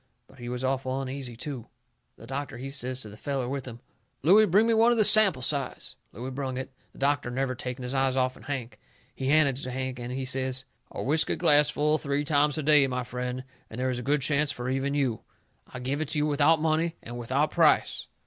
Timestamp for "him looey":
3.67-4.47